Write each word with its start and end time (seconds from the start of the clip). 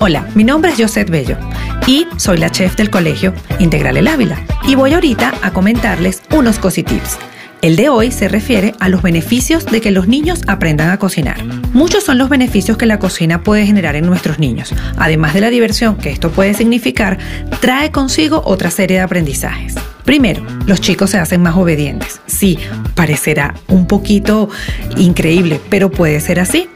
Hola, 0.00 0.28
mi 0.36 0.44
nombre 0.44 0.70
es 0.70 0.78
Josette 0.78 1.10
Bello 1.10 1.36
y 1.84 2.06
soy 2.18 2.38
la 2.38 2.50
chef 2.50 2.76
del 2.76 2.88
colegio 2.88 3.34
Integral 3.58 3.96
El 3.96 4.06
Ávila. 4.06 4.40
Y 4.68 4.76
voy 4.76 4.92
ahorita 4.92 5.34
a 5.42 5.50
comentarles 5.50 6.22
unos 6.32 6.60
cositips. 6.60 7.18
El 7.62 7.74
de 7.74 7.88
hoy 7.88 8.12
se 8.12 8.28
refiere 8.28 8.76
a 8.78 8.88
los 8.88 9.02
beneficios 9.02 9.66
de 9.66 9.80
que 9.80 9.90
los 9.90 10.06
niños 10.06 10.42
aprendan 10.46 10.90
a 10.90 11.00
cocinar. 11.00 11.44
Muchos 11.72 12.04
son 12.04 12.16
los 12.16 12.28
beneficios 12.28 12.76
que 12.76 12.86
la 12.86 13.00
cocina 13.00 13.42
puede 13.42 13.66
generar 13.66 13.96
en 13.96 14.06
nuestros 14.06 14.38
niños. 14.38 14.72
Además 14.98 15.34
de 15.34 15.40
la 15.40 15.50
diversión 15.50 15.96
que 15.96 16.10
esto 16.10 16.30
puede 16.30 16.54
significar, 16.54 17.18
trae 17.60 17.90
consigo 17.90 18.42
otra 18.44 18.70
serie 18.70 18.98
de 18.98 19.02
aprendizajes. 19.02 19.74
Primero, 20.08 20.42
los 20.64 20.80
chicos 20.80 21.10
se 21.10 21.18
hacen 21.18 21.42
más 21.42 21.54
obedientes. 21.54 22.22
Sí, 22.24 22.58
parecerá 22.94 23.52
un 23.68 23.86
poquito 23.86 24.48
increíble, 24.96 25.60
pero 25.68 25.90
puede 25.90 26.18
ser 26.20 26.40
así. 26.40 26.66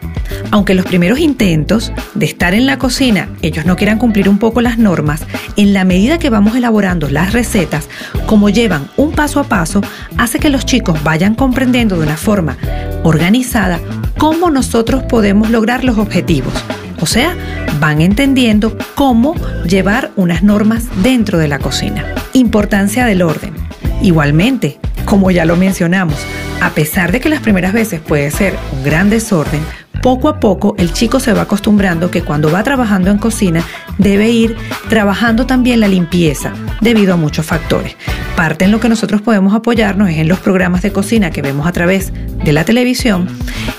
Aunque 0.51 0.75
los 0.75 0.85
primeros 0.85 1.19
intentos 1.19 1.95
de 2.13 2.27
estar 2.27 2.53
en 2.53 2.67
la 2.67 2.79
cocina 2.79 3.31
ellos 3.41 3.65
no 3.65 3.75
quieran 3.75 3.99
cumplir 3.99 4.29
un 4.29 4.39
poco 4.39 4.61
las 4.61 4.77
normas, 4.77 5.25
en 5.57 5.73
la 5.73 5.85
medida 5.85 6.19
que 6.19 6.29
vamos 6.29 6.57
elaborando 6.57 7.09
las 7.09 7.33
recetas, 7.33 7.89
como 8.27 8.51
llevan 8.51 8.91
un 8.99 9.13
paso 9.13 9.41
a 9.41 9.45
paso, 9.45 9.81
hace 10.19 10.39
que 10.39 10.51
los 10.51 10.67
chicos 10.67 11.03
vayan 11.03 11.35
comprendiendo 11.35 11.97
de 11.97 12.03
una 12.03 12.19
forma 12.19 12.59
organizada 13.03 13.81
cómo 14.19 14.51
nosotros 14.51 15.05
podemos 15.05 15.49
lograr 15.49 15.85
los 15.85 15.97
objetivos. 15.97 16.53
O 17.03 17.07
sea, 17.07 17.37
van 17.81 18.01
entendiendo 18.01 18.79
cómo 18.95 19.35
llevar 19.67 20.13
unas 20.15 20.45
normas 20.45 20.85
dentro 21.03 21.37
de 21.37 21.49
la 21.49 21.59
cocina. 21.59 22.05
Importancia 22.33 23.05
del 23.07 23.23
orden. 23.23 23.55
Igualmente, 24.03 24.79
como 25.05 25.33
ya 25.33 25.45
lo 25.45 25.57
mencionamos, 25.57 26.17
a 26.61 26.71
pesar 26.71 27.11
de 27.11 27.19
que 27.19 27.29
las 27.29 27.41
primeras 27.41 27.73
veces 27.73 28.01
puede 28.01 28.31
ser 28.31 28.57
un 28.73 28.85
gran 28.85 29.11
desorden, 29.11 29.63
poco 30.01 30.29
a 30.29 30.39
poco 30.39 30.77
el 30.79 30.93
chico 30.93 31.19
se 31.19 31.33
va 31.33 31.43
acostumbrando 31.43 32.09
que 32.09 32.23
cuando 32.23 32.53
va 32.53 32.63
trabajando 32.63 33.11
en 33.11 33.19
cocina 33.19 33.65
debe 33.99 34.31
ir 34.31 34.57
trabajando 34.89 35.45
también 35.45 35.81
la 35.81 35.89
limpieza 35.89 36.53
debido 36.81 37.15
a 37.15 37.17
muchos 37.17 37.47
factores. 37.47 37.97
Parte 38.37 38.65
en 38.65 38.73
lo 38.73 38.81
que 38.81 38.89
nosotros 38.89 39.23
podemos 39.23 39.55
apoyarnos 39.55 40.09
es 40.11 40.19
en 40.19 40.29
los 40.29 40.41
programas 40.41 40.83
de 40.83 40.93
cocina 40.93 41.31
que 41.31 41.43
vemos 41.43 41.67
a 41.67 41.73
través 41.73 42.13
de 42.45 42.53
la 42.53 42.65
televisión, 42.65 43.29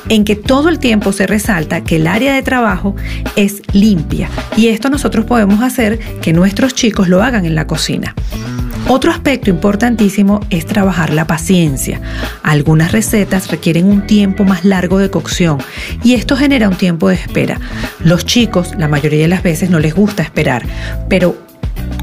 en 0.09 0.23
que 0.23 0.35
todo 0.35 0.69
el 0.69 0.79
tiempo 0.79 1.11
se 1.11 1.27
resalta 1.27 1.83
que 1.83 1.97
el 1.97 2.07
área 2.07 2.33
de 2.33 2.43
trabajo 2.43 2.95
es 3.35 3.61
limpia 3.73 4.29
y 4.55 4.67
esto 4.67 4.89
nosotros 4.89 5.25
podemos 5.25 5.61
hacer 5.61 5.99
que 6.21 6.33
nuestros 6.33 6.73
chicos 6.73 7.09
lo 7.09 7.23
hagan 7.23 7.45
en 7.45 7.55
la 7.55 7.67
cocina. 7.67 8.15
Otro 8.89 9.11
aspecto 9.11 9.49
importantísimo 9.49 10.41
es 10.49 10.65
trabajar 10.65 11.13
la 11.13 11.25
paciencia. 11.25 12.01
Algunas 12.43 12.91
recetas 12.91 13.49
requieren 13.49 13.87
un 13.87 14.05
tiempo 14.05 14.43
más 14.43 14.65
largo 14.65 14.99
de 14.99 15.09
cocción 15.09 15.59
y 16.03 16.15
esto 16.15 16.35
genera 16.35 16.67
un 16.67 16.75
tiempo 16.75 17.07
de 17.07 17.15
espera. 17.15 17.59
Los 18.03 18.25
chicos 18.25 18.73
la 18.77 18.89
mayoría 18.89 19.21
de 19.21 19.29
las 19.29 19.41
veces 19.41 19.69
no 19.69 19.79
les 19.79 19.95
gusta 19.95 20.21
esperar, 20.21 20.65
pero 21.07 21.42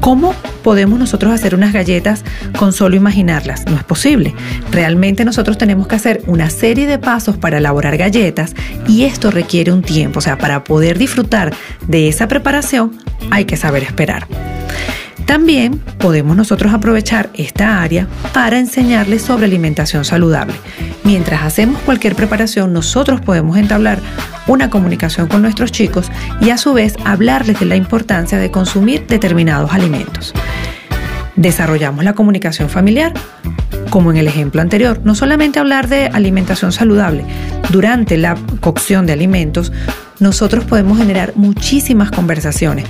¿Cómo 0.01 0.33
podemos 0.63 0.97
nosotros 0.97 1.31
hacer 1.31 1.53
unas 1.53 1.73
galletas 1.73 2.23
con 2.57 2.73
solo 2.73 2.95
imaginarlas? 2.95 3.65
No 3.67 3.77
es 3.77 3.83
posible. 3.83 4.33
Realmente 4.71 5.23
nosotros 5.25 5.59
tenemos 5.59 5.87
que 5.87 5.95
hacer 5.95 6.23
una 6.25 6.49
serie 6.49 6.87
de 6.87 6.97
pasos 6.97 7.37
para 7.37 7.59
elaborar 7.59 7.97
galletas 7.97 8.55
y 8.87 9.03
esto 9.03 9.29
requiere 9.29 9.71
un 9.71 9.83
tiempo. 9.83 10.17
O 10.17 10.21
sea, 10.21 10.39
para 10.39 10.63
poder 10.63 10.97
disfrutar 10.97 11.53
de 11.87 12.07
esa 12.07 12.27
preparación 12.27 12.97
hay 13.29 13.45
que 13.45 13.57
saber 13.57 13.83
esperar. 13.83 14.27
También 15.27 15.77
podemos 15.99 16.35
nosotros 16.35 16.73
aprovechar 16.73 17.29
esta 17.35 17.81
área 17.81 18.07
para 18.33 18.57
enseñarles 18.57 19.21
sobre 19.21 19.45
alimentación 19.45 20.03
saludable. 20.03 20.55
Mientras 21.03 21.41
hacemos 21.41 21.81
cualquier 21.81 22.15
preparación, 22.15 22.73
nosotros 22.73 23.21
podemos 23.21 23.57
entablar 23.57 23.99
una 24.47 24.69
comunicación 24.69 25.27
con 25.27 25.41
nuestros 25.41 25.71
chicos 25.71 26.11
y 26.41 26.51
a 26.51 26.57
su 26.57 26.73
vez 26.73 26.95
hablarles 27.05 27.59
de 27.59 27.65
la 27.65 27.75
importancia 27.75 28.37
de 28.37 28.51
consumir 28.51 29.07
determinados 29.07 29.73
alimentos. 29.73 30.33
Desarrollamos 31.35 32.03
la 32.03 32.13
comunicación 32.13 32.69
familiar, 32.69 33.13
como 33.89 34.11
en 34.11 34.17
el 34.17 34.27
ejemplo 34.27 34.61
anterior, 34.61 35.01
no 35.03 35.15
solamente 35.15 35.59
hablar 35.59 35.87
de 35.87 36.07
alimentación 36.07 36.71
saludable, 36.71 37.25
durante 37.71 38.17
la 38.17 38.37
cocción 38.59 39.05
de 39.05 39.13
alimentos, 39.13 39.71
nosotros 40.19 40.65
podemos 40.65 40.97
generar 40.99 41.33
muchísimas 41.35 42.11
conversaciones 42.11 42.85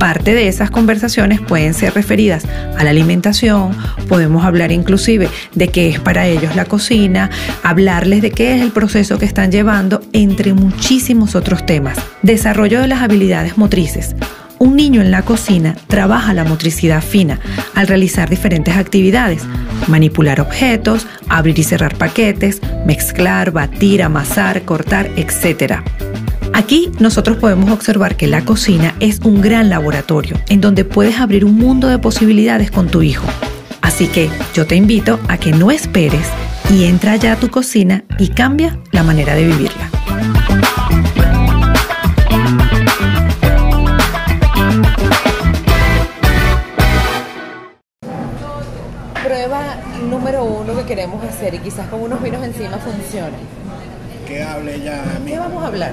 Parte 0.00 0.32
de 0.32 0.48
esas 0.48 0.70
conversaciones 0.70 1.42
pueden 1.42 1.74
ser 1.74 1.92
referidas 1.92 2.46
a 2.78 2.84
la 2.84 2.88
alimentación, 2.88 3.76
podemos 4.08 4.46
hablar 4.46 4.72
inclusive 4.72 5.28
de 5.54 5.68
qué 5.68 5.90
es 5.90 6.00
para 6.00 6.26
ellos 6.26 6.56
la 6.56 6.64
cocina, 6.64 7.28
hablarles 7.62 8.22
de 8.22 8.30
qué 8.30 8.56
es 8.56 8.62
el 8.62 8.70
proceso 8.70 9.18
que 9.18 9.26
están 9.26 9.52
llevando, 9.52 10.00
entre 10.14 10.54
muchísimos 10.54 11.34
otros 11.34 11.66
temas. 11.66 11.98
Desarrollo 12.22 12.80
de 12.80 12.88
las 12.88 13.02
habilidades 13.02 13.58
motrices. 13.58 14.16
Un 14.58 14.74
niño 14.74 15.02
en 15.02 15.10
la 15.10 15.20
cocina 15.20 15.76
trabaja 15.86 16.32
la 16.32 16.44
motricidad 16.44 17.02
fina 17.02 17.38
al 17.74 17.86
realizar 17.86 18.30
diferentes 18.30 18.78
actividades, 18.78 19.42
manipular 19.86 20.40
objetos, 20.40 21.06
abrir 21.28 21.58
y 21.58 21.62
cerrar 21.62 21.96
paquetes, 21.96 22.62
mezclar, 22.86 23.50
batir, 23.50 24.02
amasar, 24.02 24.62
cortar, 24.62 25.10
etc. 25.16 25.82
Aquí 26.60 26.92
nosotros 26.98 27.38
podemos 27.38 27.70
observar 27.70 28.18
que 28.18 28.26
la 28.26 28.44
cocina 28.44 28.94
es 29.00 29.20
un 29.20 29.40
gran 29.40 29.70
laboratorio 29.70 30.36
en 30.50 30.60
donde 30.60 30.84
puedes 30.84 31.18
abrir 31.18 31.46
un 31.46 31.56
mundo 31.56 31.88
de 31.88 31.98
posibilidades 31.98 32.70
con 32.70 32.88
tu 32.88 33.00
hijo. 33.00 33.26
Así 33.80 34.08
que 34.08 34.28
yo 34.52 34.66
te 34.66 34.76
invito 34.76 35.18
a 35.28 35.38
que 35.38 35.52
no 35.52 35.70
esperes 35.70 36.26
y 36.70 36.84
entra 36.84 37.16
ya 37.16 37.32
a 37.32 37.36
tu 37.36 37.48
cocina 37.48 38.04
y 38.18 38.28
cambia 38.28 38.78
la 38.92 39.02
manera 39.02 39.34
de 39.34 39.46
vivirla. 39.46 39.90
Prueba 49.24 49.76
número 50.10 50.44
uno 50.44 50.76
que 50.76 50.84
queremos 50.84 51.24
hacer 51.24 51.54
y 51.54 51.58
quizás 51.60 51.88
con 51.88 52.02
unos 52.02 52.22
vinos 52.22 52.44
encima 52.44 52.76
funcione 52.76 53.59
que 54.30 54.42
hable 54.44 54.80
ya. 54.80 55.02
¿Qué 55.26 55.38
vamos 55.38 55.62
a 55.62 55.66
hablar? 55.66 55.92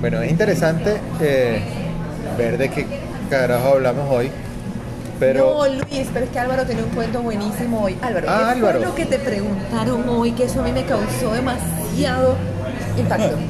Bueno, 0.00 0.22
es 0.22 0.30
interesante 0.30 1.00
eh, 1.20 1.60
ver 2.38 2.56
de 2.56 2.70
qué 2.70 2.86
carajo 3.28 3.70
hablamos 3.70 4.08
hoy. 4.08 4.30
Pero... 5.18 5.54
No, 5.58 5.66
Luis, 5.66 6.08
pero 6.12 6.24
es 6.24 6.30
que 6.30 6.38
Álvaro 6.38 6.64
tiene 6.64 6.84
un 6.84 6.90
cuento 6.90 7.20
buenísimo 7.20 7.82
hoy. 7.82 7.98
Álvaro, 8.00 8.26
ah, 8.28 8.38
¿qué 8.38 8.58
Álvaro. 8.58 8.78
fue 8.78 8.88
lo 8.88 8.94
que 8.94 9.06
te 9.06 9.18
preguntaron 9.18 10.08
hoy 10.08 10.32
que 10.32 10.44
eso 10.44 10.60
a 10.60 10.64
mí 10.64 10.72
me 10.72 10.84
causó 10.84 11.32
demasiado 11.32 12.36
impacto? 12.96 13.36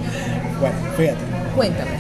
Bueno, 0.60 0.76
fíjate. 0.96 1.18
Cuéntame, 1.56 1.90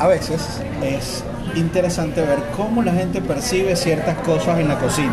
A 0.00 0.08
veces 0.08 0.40
es 0.82 1.22
interesante 1.54 2.22
ver 2.22 2.38
cómo 2.56 2.82
la 2.82 2.94
gente 2.94 3.20
percibe 3.20 3.76
ciertas 3.76 4.16
cosas 4.20 4.58
en 4.58 4.68
la 4.68 4.78
cocina 4.78 5.12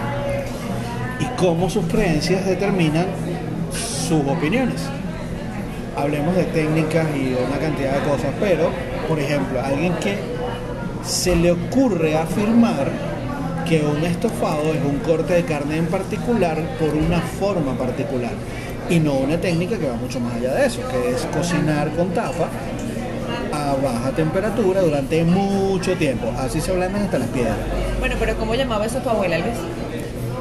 y 1.19 1.25
cómo 1.37 1.69
sus 1.69 1.85
creencias 1.87 2.45
determinan 2.45 3.07
sus 4.07 4.25
opiniones 4.25 4.81
hablemos 6.01 6.35
de 6.35 6.43
técnicas 6.45 7.07
y 7.15 7.29
de 7.29 7.43
una 7.43 7.57
cantidad 7.57 7.93
de 7.93 8.09
cosas, 8.09 8.31
pero, 8.39 8.69
por 9.07 9.19
ejemplo, 9.19 9.61
alguien 9.63 9.93
que 9.95 10.17
se 11.03 11.35
le 11.35 11.51
ocurre 11.51 12.15
afirmar 12.17 12.89
que 13.67 13.81
un 13.81 14.03
estofado 14.03 14.73
es 14.73 14.83
un 14.83 14.99
corte 14.99 15.33
de 15.33 15.43
carne 15.43 15.77
en 15.77 15.85
particular 15.87 16.57
por 16.79 16.89
una 16.89 17.19
forma 17.21 17.73
particular 17.77 18.31
y 18.89 18.99
no 18.99 19.13
una 19.13 19.37
técnica 19.37 19.77
que 19.77 19.87
va 19.87 19.95
mucho 19.95 20.19
más 20.19 20.33
allá 20.35 20.53
de 20.55 20.65
eso, 20.65 20.81
que 20.89 21.11
es 21.11 21.25
cocinar 21.27 21.89
con 21.91 22.09
tapa 22.09 22.49
a 23.53 23.75
baja 23.81 24.11
temperatura 24.11 24.81
durante 24.81 25.23
mucho 25.23 25.95
tiempo. 25.95 26.31
Así 26.37 26.59
se 26.59 26.71
ablandan 26.71 27.03
hasta 27.03 27.19
las 27.19 27.27
piedras. 27.29 27.55
Bueno, 27.99 28.15
pero 28.19 28.35
¿cómo 28.37 28.55
llamaba 28.55 28.85
eso 28.85 28.97
tu 28.99 29.09
abuela, 29.09 29.37
Luis? 29.37 29.55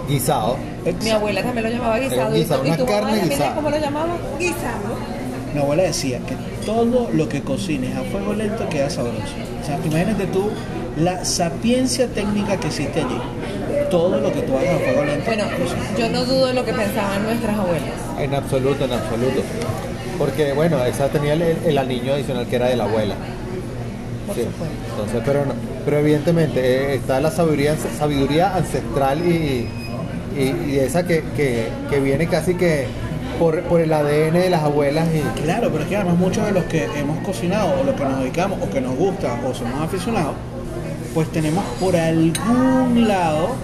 Guisado. 0.09 0.57
Mi 1.03 1.11
abuela 1.11 1.43
también 1.43 1.65
lo 1.67 1.71
llamaba 1.73 1.99
guisado. 1.99 2.33
guisado, 2.35 2.65
¿Y, 2.65 2.69
una 2.69 2.77
tu 2.77 2.85
mamá 2.87 2.97
carne 2.97 3.11
también 3.13 3.29
guisada. 3.31 3.55
cómo 3.55 3.71
lo 3.71 3.79
llamaba? 3.79 4.17
Guisado. 4.39 5.20
Mi 5.55 5.61
abuela 5.61 5.83
decía 5.83 6.19
que 6.21 6.35
todo 6.65 7.09
lo 7.13 7.29
que 7.29 7.41
cocines 7.43 7.97
a 7.97 8.03
fuego 8.03 8.35
lento 8.35 8.69
queda 8.69 8.89
sabroso. 8.91 9.19
O 9.63 9.67
sea, 9.67 9.79
imagínate 9.85 10.27
tú 10.27 10.51
la 10.97 11.25
sapiencia 11.25 12.07
técnica 12.09 12.57
que 12.59 12.69
existe 12.69 13.01
allí. 13.01 13.21
Todo 13.91 14.21
lo 14.21 14.33
que 14.33 14.41
tú 14.43 14.57
hagas 14.57 14.75
a 14.75 14.79
fuego 14.79 15.05
lento. 15.05 15.25
Bueno, 15.27 15.45
yo 15.99 16.09
no 16.11 16.25
dudo 16.25 16.47
de 16.47 16.55
lo 16.55 16.65
que 16.65 16.73
pensaban 16.73 17.23
nuestras 17.25 17.59
abuelas. 17.59 17.91
En 18.21 18.35
absoluto, 18.35 18.85
en 18.85 18.93
absoluto. 18.93 19.43
Porque, 20.19 20.53
bueno, 20.53 20.85
esa 20.85 21.09
tenía 21.09 21.33
el, 21.33 21.43
el 21.43 21.79
anillo 21.79 22.15
adicional 22.15 22.47
que 22.47 22.57
era 22.57 22.69
de 22.69 22.77
la 22.77 22.85
abuela. 22.85 23.15
Por 24.27 24.37
Sí. 24.37 24.43
supuesto. 24.43 24.77
Entonces, 24.91 25.23
pero, 25.25 25.47
no- 25.47 25.55
pero 25.85 25.99
evidentemente 25.99 26.61
eh, 26.61 26.95
está 26.97 27.19
la 27.21 27.31
sabiduría, 27.31 27.75
sabiduría 27.99 28.55
ancestral 28.55 29.19
y, 29.27 29.67
y- 30.39 30.71
y 30.73 30.79
esa 30.79 31.05
que, 31.05 31.25
que- 31.37 31.67
que 31.89 32.01
viene 32.01 32.27
casi 32.29 32.55
que 32.55 32.87
por, 33.41 33.63
por 33.63 33.81
el 33.81 33.91
ADN 33.91 34.35
de 34.35 34.51
las 34.51 34.63
abuelas 34.63 35.09
y 35.15 35.41
Claro, 35.41 35.71
pero 35.73 35.85
es 35.85 35.89
que 35.89 35.97
además 35.97 36.19
muchos 36.19 36.45
de 36.45 36.53
los 36.53 36.65
que 36.65 36.85
hemos 36.95 37.19
cocinado 37.25 37.81
o 37.81 37.85
los 37.85 37.95
que 37.95 38.05
nos 38.05 38.19
dedicamos 38.21 38.59
o 38.63 38.69
que 38.69 38.83
nos 38.83 38.95
gusta 38.95 39.41
o 39.47 39.55
somos 39.55 39.81
aficionados, 39.81 40.35
pues 41.15 41.27
tenemos 41.33 41.65
por 41.81 41.97
algún 41.97 43.09
lado 43.09 43.57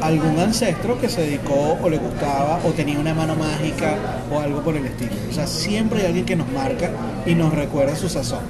algún 0.00 0.38
ancestro 0.38 1.00
que 1.00 1.08
se 1.08 1.22
dedicó 1.22 1.76
o 1.82 1.88
le 1.88 1.98
gustaba 1.98 2.60
o 2.64 2.70
tenía 2.70 3.00
una 3.00 3.14
mano 3.14 3.34
mágica 3.34 3.96
o 4.30 4.38
algo 4.38 4.60
por 4.62 4.76
el 4.76 4.86
estilo. 4.86 5.12
O 5.28 5.32
sea, 5.32 5.48
siempre 5.48 6.00
hay 6.00 6.06
alguien 6.06 6.24
que 6.24 6.36
nos 6.36 6.48
marca 6.52 6.90
y 7.26 7.34
nos 7.34 7.52
recuerda 7.52 7.96
su 7.96 8.08
sazón. 8.08 8.40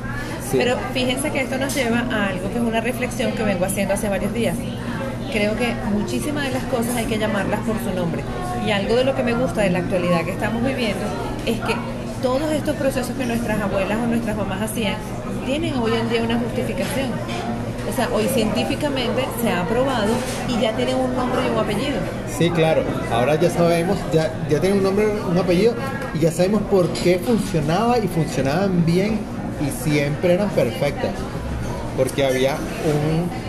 Sí. 0.50 0.58
Pero 0.58 0.76
fíjense 0.92 1.30
que 1.30 1.40
esto 1.40 1.56
nos 1.56 1.74
lleva 1.74 2.00
a 2.00 2.28
algo 2.28 2.50
que 2.50 2.58
es 2.58 2.64
una 2.64 2.82
reflexión 2.82 3.32
que 3.32 3.42
vengo 3.42 3.64
haciendo 3.64 3.94
hace 3.94 4.10
varios 4.10 4.34
días. 4.34 4.56
Creo 5.36 5.54
que 5.54 5.74
muchísimas 5.92 6.44
de 6.44 6.52
las 6.52 6.64
cosas 6.64 6.96
hay 6.96 7.04
que 7.04 7.18
llamarlas 7.18 7.60
por 7.60 7.76
su 7.80 7.94
nombre. 7.94 8.22
Y 8.66 8.70
algo 8.70 8.96
de 8.96 9.04
lo 9.04 9.14
que 9.14 9.22
me 9.22 9.34
gusta 9.34 9.60
de 9.60 9.68
la 9.68 9.80
actualidad 9.80 10.24
que 10.24 10.30
estamos 10.30 10.64
viviendo 10.64 11.04
es 11.44 11.60
que 11.60 11.74
todos 12.22 12.50
estos 12.52 12.74
procesos 12.76 13.14
que 13.18 13.26
nuestras 13.26 13.60
abuelas 13.60 13.98
o 14.02 14.06
nuestras 14.06 14.34
mamás 14.34 14.62
hacían 14.62 14.94
tienen 15.44 15.74
hoy 15.76 15.92
en 15.92 16.08
día 16.08 16.22
una 16.22 16.38
justificación. 16.38 17.10
O 17.86 17.94
sea, 17.94 18.08
hoy 18.14 18.24
científicamente 18.32 19.26
se 19.42 19.50
ha 19.50 19.60
aprobado 19.60 20.14
y 20.48 20.58
ya 20.58 20.74
tienen 20.74 20.96
un 20.96 21.14
nombre 21.14 21.42
y 21.46 21.50
un 21.50 21.58
apellido. 21.58 21.98
Sí, 22.38 22.48
claro. 22.48 22.80
Ahora 23.12 23.34
ya 23.34 23.50
sabemos, 23.50 23.98
ya, 24.14 24.32
ya 24.48 24.58
tienen 24.58 24.78
un 24.78 24.84
nombre, 24.84 25.06
un 25.20 25.36
apellido 25.36 25.74
y 26.14 26.20
ya 26.20 26.32
sabemos 26.32 26.62
por 26.62 26.88
qué 26.94 27.18
funcionaba 27.18 27.98
y 27.98 28.08
funcionaban 28.08 28.86
bien 28.86 29.18
y 29.60 29.84
siempre 29.84 30.32
eran 30.32 30.48
perfectas. 30.48 31.10
Porque 31.94 32.24
había 32.24 32.54
un 32.54 33.45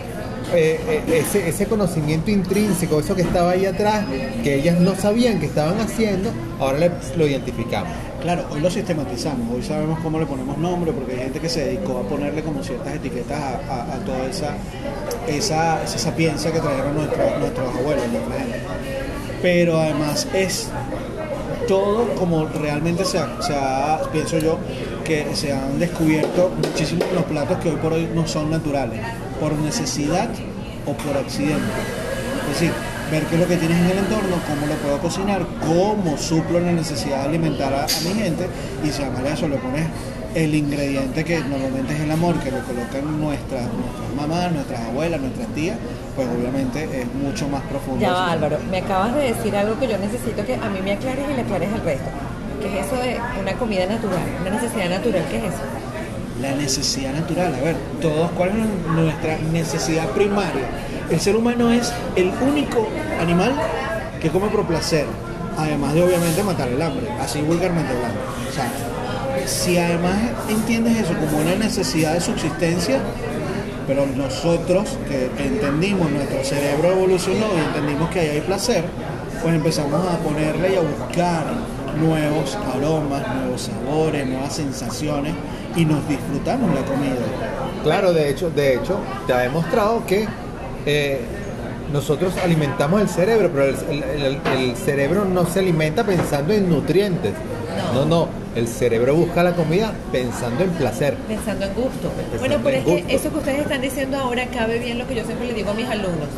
eh, 0.54 1.02
eh, 1.08 1.24
ese, 1.46 1.66
conocimiento 1.66 2.30
intrínseco, 2.30 3.00
eso 3.00 3.14
que 3.14 3.22
estaba 3.22 3.52
ahí 3.52 3.66
atrás, 3.66 4.04
que 4.42 4.54
ellas 4.54 4.78
no 4.80 4.94
sabían 4.94 5.40
que 5.40 5.46
estaban 5.46 5.78
haciendo, 5.80 6.30
ahora 6.58 6.78
le- 6.78 6.90
lo 7.16 7.26
identificamos. 7.26 7.92
Claro, 8.22 8.44
hoy 8.50 8.60
lo 8.60 8.70
sistematizamos, 8.70 9.46
hoy 9.54 9.62
sabemos 9.62 10.00
cómo 10.00 10.18
le 10.18 10.26
ponemos 10.26 10.58
nombre, 10.58 10.92
porque 10.92 11.12
hay 11.12 11.18
gente 11.20 11.40
que 11.40 11.48
se 11.48 11.64
dedicó 11.64 11.98
a 11.98 12.02
ponerle 12.02 12.42
como 12.42 12.62
ciertas 12.64 12.94
etiquetas 12.94 13.38
a, 13.40 13.98
toda 14.04 14.26
esa, 14.28 14.54
esa, 15.28 15.84
esa 15.84 16.14
que 16.52 16.58
trajeron 16.58 16.94
nuestros, 16.94 17.38
nuestros 17.38 17.76
abuelos, 17.76 18.04
nuestra 18.08 18.38
gente. 18.40 18.60
Pero 19.40 19.78
además 19.78 20.26
es 20.34 20.68
todo 21.68 22.08
como 22.16 22.46
realmente 22.46 23.04
se 23.04 23.18
ha, 23.18 23.40
se 23.40 23.54
ha- 23.54 24.00
pienso 24.10 24.38
yo, 24.38 24.58
que 25.04 25.36
se 25.36 25.52
han 25.52 25.78
descubierto 25.78 26.50
muchísimos 26.56 27.06
los 27.14 27.24
platos 27.24 27.58
que 27.58 27.68
hoy 27.70 27.76
por 27.76 27.92
hoy 27.92 28.08
no 28.14 28.26
son 28.26 28.50
naturales, 28.50 29.00
por 29.40 29.52
necesidad 29.52 30.28
o 30.86 30.92
por 30.94 31.16
accidente. 31.16 31.62
Es 32.50 32.54
decir, 32.60 32.72
ver 33.10 33.24
qué 33.24 33.34
es 33.36 33.40
lo 33.40 33.48
que 33.48 33.56
tienes 33.56 33.78
en 33.78 33.90
el 33.90 33.98
entorno, 33.98 34.36
cómo 34.46 34.66
lo 34.66 34.74
puedo 34.74 34.98
cocinar, 34.98 35.46
cómo 35.60 36.16
suplo 36.18 36.60
la 36.60 36.72
necesidad 36.72 37.22
de 37.22 37.28
alimentar 37.28 37.72
a, 37.72 37.84
a 37.84 38.00
mi 38.04 38.20
gente 38.20 38.46
y 38.84 38.90
si 38.90 39.02
además 39.02 39.24
a 39.24 39.34
eso 39.34 39.48
le 39.48 39.56
pones 39.56 39.86
el 40.34 40.54
ingrediente 40.54 41.24
que 41.24 41.40
normalmente 41.40 41.94
es 41.94 42.00
el 42.00 42.10
amor 42.10 42.38
que 42.40 42.50
le 42.50 42.60
colocan 42.60 43.20
nuestras, 43.20 43.62
nuestras 43.62 44.14
mamás, 44.14 44.52
nuestras 44.52 44.80
abuelas, 44.80 45.20
nuestras 45.20 45.48
tías, 45.48 45.78
pues 46.14 46.28
obviamente 46.28 46.84
es 46.84 47.06
mucho 47.14 47.48
más 47.48 47.62
profundo. 47.62 48.00
Ya 48.00 48.12
va, 48.12 48.32
Álvaro, 48.32 48.58
me 48.70 48.78
acabas 48.78 49.14
de 49.14 49.32
decir 49.32 49.56
algo 49.56 49.78
que 49.78 49.88
yo 49.88 49.98
necesito 49.98 50.44
que 50.44 50.54
a 50.54 50.68
mí 50.68 50.80
me 50.84 50.92
aclares 50.92 51.24
y 51.30 51.34
le 51.34 51.42
aclares 51.42 51.72
al 51.72 51.82
resto. 51.82 52.10
¿Qué 52.60 52.80
es 52.80 52.86
eso 52.86 52.96
de 52.96 53.18
una 53.40 53.52
comida 53.54 53.86
natural? 53.86 54.20
Una 54.40 54.50
necesidad 54.50 54.90
natural, 54.90 55.24
¿qué 55.30 55.38
es 55.38 55.44
eso? 55.44 55.62
La 56.42 56.54
necesidad 56.54 57.12
natural, 57.14 57.54
a 57.54 57.60
ver, 57.60 57.76
todos, 58.00 58.30
¿cuál 58.32 58.50
es 58.50 58.92
nuestra 58.94 59.38
necesidad 59.52 60.08
primaria? 60.10 60.66
El 61.10 61.20
ser 61.20 61.36
humano 61.36 61.72
es 61.72 61.92
el 62.16 62.30
único 62.46 62.86
animal 63.20 63.52
que 64.20 64.28
come 64.28 64.48
por 64.48 64.66
placer, 64.66 65.06
además 65.56 65.94
de 65.94 66.02
obviamente 66.02 66.42
matar 66.42 66.68
el 66.68 66.82
hambre, 66.82 67.10
así 67.18 67.40
vulgarmente 67.40 67.94
hablando. 67.94 68.20
O 68.46 68.52
sea, 68.52 68.70
si 69.46 69.78
además 69.78 70.16
entiendes 70.50 70.98
eso 70.98 71.14
como 71.14 71.38
una 71.38 71.54
necesidad 71.54 72.12
de 72.12 72.20
subsistencia, 72.20 73.00
pero 73.86 74.04
nosotros 74.04 74.98
que 75.08 75.30
entendimos, 75.42 76.10
nuestro 76.10 76.44
cerebro 76.44 76.90
evolucionó 76.90 77.46
y 77.56 77.66
entendimos 77.68 78.10
que 78.10 78.20
ahí 78.20 78.28
hay 78.28 78.40
placer, 78.42 78.84
pues 79.42 79.54
empezamos 79.54 80.06
a 80.06 80.18
ponerle 80.18 80.74
y 80.74 80.76
a 80.76 80.80
buscar 80.80 81.44
nuevos 81.98 82.58
aromas, 82.74 83.22
nuevos 83.34 83.62
sabores, 83.62 84.26
nuevas 84.26 84.54
sensaciones 84.54 85.32
y 85.74 85.86
nos 85.86 86.06
disfrutamos 86.06 86.74
la 86.74 86.84
comida. 86.84 87.16
Claro, 87.82 88.12
de 88.12 88.28
hecho, 88.28 88.50
de 88.50 88.74
hecho, 88.74 88.98
te 89.26 89.32
ha 89.32 89.38
demostrado 89.38 90.04
que 90.04 90.28
eh, 90.86 91.20
nosotros 91.92 92.34
alimentamos 92.42 93.00
el 93.00 93.08
cerebro, 93.08 93.50
pero 93.52 93.64
el, 93.66 93.76
el- 94.02 94.22
el- 94.22 94.40
el 94.70 94.76
cerebro 94.76 95.24
no 95.24 95.46
se 95.46 95.60
alimenta 95.60 96.04
pensando 96.04 96.52
en 96.52 96.68
nutrientes. 96.68 97.32
No. 97.94 98.00
No, 98.00 98.04
no, 98.06 98.28
el 98.56 98.66
cerebro 98.68 99.14
busca 99.14 99.42
la 99.42 99.54
comida 99.54 99.92
pensando 100.12 100.64
en 100.64 100.70
placer. 100.70 101.14
Pensando 101.28 101.64
en 101.64 101.74
gusto. 101.74 102.10
Pensando 102.10 102.38
Bueno, 102.40 102.56
pero 102.62 102.76
es 102.78 102.84
que 103.06 103.14
eso 103.14 103.30
que 103.30 103.38
ustedes 103.38 103.60
están 103.60 103.80
diciendo 103.80 104.18
ahora 104.18 104.46
cabe 104.46 104.78
bien 104.80 104.98
lo 104.98 105.06
que 105.06 105.14
yo 105.14 105.24
siempre 105.24 105.46
le 105.46 105.54
digo 105.54 105.70
a 105.70 105.74
mis 105.74 105.86
alumnos. 105.88 106.28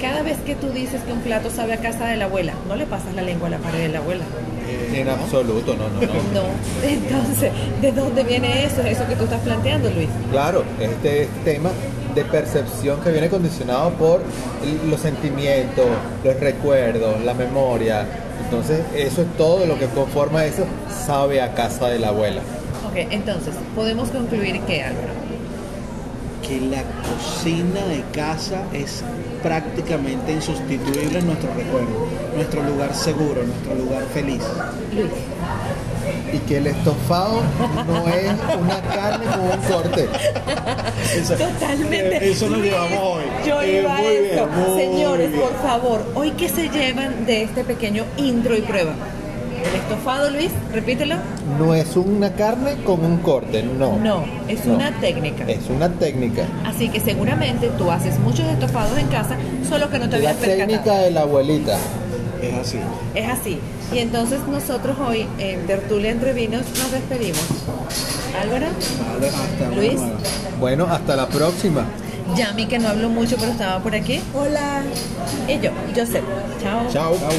Cada 0.00 0.22
vez 0.22 0.38
que 0.46 0.54
tú 0.54 0.68
dices 0.70 1.00
que 1.02 1.12
un 1.12 1.20
plato 1.20 1.50
sabe 1.50 1.72
a 1.74 1.78
casa 1.78 2.06
de 2.06 2.16
la 2.16 2.26
abuela, 2.26 2.52
no 2.68 2.76
le 2.76 2.86
pasas 2.86 3.14
la 3.14 3.22
lengua 3.22 3.48
a 3.48 3.50
la 3.52 3.58
pared 3.58 3.80
de 3.80 3.88
la 3.88 3.98
abuela. 3.98 4.24
En 4.94 5.08
absoluto, 5.08 5.74
no, 5.74 5.88
no, 5.88 6.00
no. 6.00 6.12
No. 6.32 6.88
Entonces, 6.88 7.50
¿de 7.82 7.92
dónde 7.92 8.22
viene 8.22 8.64
eso? 8.64 8.80
Eso 8.82 9.06
que 9.08 9.16
tú 9.16 9.24
estás 9.24 9.40
planteando, 9.40 9.90
Luis. 9.90 10.08
Claro, 10.30 10.62
este 10.80 11.28
tema 11.44 11.70
de 12.14 12.24
percepción 12.24 13.00
que 13.00 13.10
viene 13.10 13.28
condicionado 13.28 13.90
por 13.92 14.20
los 14.88 15.00
sentimientos, 15.00 15.86
los 16.22 16.40
recuerdos, 16.40 17.22
la 17.24 17.34
memoria. 17.34 18.06
Entonces, 18.44 18.80
eso 18.94 19.22
es 19.22 19.28
todo 19.36 19.66
lo 19.66 19.78
que 19.78 19.86
conforma 19.86 20.44
eso, 20.44 20.64
sabe 21.06 21.40
a 21.40 21.54
casa 21.54 21.88
de 21.88 21.98
la 21.98 22.08
abuela. 22.08 22.40
Ok, 22.88 22.96
entonces, 23.10 23.54
podemos 23.74 24.10
concluir 24.10 24.60
que, 24.62 24.82
Álvaro, 24.82 25.14
Que 26.46 26.60
la 26.60 26.82
cocina 27.02 27.86
de 27.86 28.04
casa 28.12 28.62
es 28.72 29.02
prácticamente 29.42 30.32
insustituible 30.32 31.18
en 31.18 31.26
nuestro 31.26 31.48
recuerdo, 31.54 32.08
nuestro 32.34 32.62
lugar 32.62 32.94
seguro, 32.94 33.42
nuestro 33.44 33.74
lugar 33.74 34.04
feliz. 34.12 34.42
Luis, 34.94 35.10
Y 36.32 36.38
que 36.38 36.58
el 36.58 36.66
estofado 36.66 37.40
no 37.86 38.08
es 38.08 38.32
una 38.60 38.80
carne 38.82 39.24
con 39.26 39.40
un 39.40 39.66
corte. 39.72 40.08
Eso- 41.16 41.34
Totalmente. 41.34 42.16
eh, 42.16 42.30
Eso 42.32 42.48
Luis, 42.48 42.64
llevamos 42.64 42.98
hoy. 43.00 43.22
Yo 43.46 43.62
Eh, 43.62 43.80
iba 43.80 43.96
a 43.96 44.00
bien, 44.00 44.48
muy 44.68 44.80
Señores, 44.80 45.30
bien. 45.30 45.40
por 45.42 45.62
favor, 45.62 46.04
hoy 46.14 46.30
que 46.32 46.48
se 46.48 46.68
llevan 46.68 47.24
de 47.26 47.42
este 47.44 47.64
pequeño 47.64 48.04
intro 48.16 48.56
y 48.56 48.62
prueba. 48.62 48.92
El 49.64 49.80
estofado, 49.80 50.28
Luis, 50.30 50.50
repítelo. 50.74 51.14
No 51.58 51.74
es 51.74 51.96
una 51.96 52.30
carne 52.34 52.74
con 52.84 53.02
un 53.02 53.18
corte, 53.18 53.62
no. 53.62 53.96
No, 53.96 54.24
es 54.46 54.66
No. 54.66 54.74
una 54.74 54.90
técnica. 55.00 55.44
Es 55.48 55.70
una 55.70 55.88
técnica. 55.88 56.42
Así 56.66 56.90
que 56.90 57.00
seguramente 57.00 57.70
tú 57.78 57.90
haces 57.90 58.18
muchos 58.18 58.46
estofados 58.46 58.98
en 58.98 59.06
casa, 59.06 59.36
solo 59.66 59.88
que 59.88 59.98
no 59.98 60.04
te 60.10 60.18
La 60.18 60.30
habías 60.30 60.34
percatado. 60.36 60.66
técnica 60.68 60.98
de 60.98 61.10
la 61.12 61.20
abuelita. 61.22 61.78
Es 62.48 62.54
así. 62.54 62.78
Es 63.14 63.28
así. 63.28 63.58
Y 63.92 63.98
entonces 63.98 64.40
nosotros 64.48 64.96
hoy 64.98 65.26
en 65.38 65.66
Tertulia 65.66 66.10
Entre 66.10 66.32
Vinos 66.32 66.62
nos 66.78 66.90
despedimos. 66.92 67.42
Álvaro, 68.40 68.66
Vale, 69.12 69.28
hasta 69.28 69.74
Luis. 69.76 69.94
nueva. 69.94 70.16
Bueno, 70.58 70.86
hasta 70.86 71.16
la 71.16 71.28
próxima. 71.28 71.84
Yami, 72.36 72.66
que 72.66 72.78
no 72.78 72.88
hablo 72.88 73.08
mucho, 73.10 73.36
pero 73.38 73.52
estaba 73.52 73.80
por 73.82 73.94
aquí. 73.94 74.20
Hola. 74.34 74.82
Y 75.46 75.60
yo, 75.60 75.70
Joseph. 75.94 76.24
Chao. 76.62 76.86
Chao. 76.90 77.16
Chau. 77.18 77.30